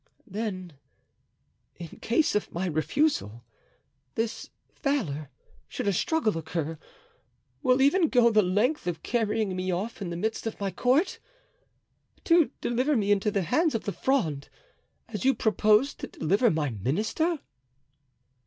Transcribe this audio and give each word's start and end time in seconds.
"Then, 0.25 0.73
in 1.75 1.99
case 1.99 2.33
of 2.33 2.51
my 2.51 2.65
refusal, 2.65 3.45
this 4.15 4.49
valor, 4.81 5.29
should 5.67 5.87
a 5.87 5.93
struggle 5.93 6.39
occur, 6.39 6.79
will 7.61 7.83
even 7.83 8.07
go 8.09 8.31
the 8.31 8.41
length 8.41 8.87
of 8.87 9.03
carrying 9.03 9.55
me 9.55 9.71
off 9.71 10.01
in 10.01 10.09
the 10.09 10.17
midst 10.17 10.47
of 10.47 10.59
my 10.59 10.71
court, 10.71 11.19
to 12.23 12.49
deliver 12.61 12.97
me 12.97 13.11
into 13.11 13.29
the 13.29 13.43
hands 13.43 13.75
of 13.75 13.83
the 13.83 13.93
Fronde, 13.93 14.49
as 15.07 15.23
you 15.23 15.35
propose 15.35 15.93
to 15.93 16.07
deliver 16.07 16.49
my 16.49 16.71
minister?" 16.71 17.37